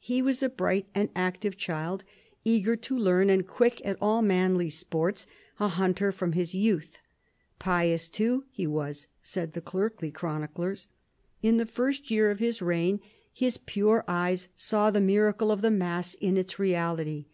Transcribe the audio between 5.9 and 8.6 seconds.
from his youth. Pious too